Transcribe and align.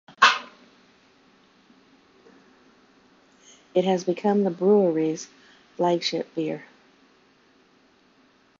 It 3.75 3.85
has 3.85 4.03
become 4.03 4.41
the 4.43 4.49
brewery's 4.49 5.27
flagship 5.77 6.33
beer. 6.33 6.65